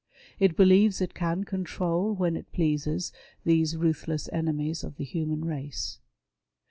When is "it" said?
0.39-0.55, 0.99-1.13, 2.35-2.51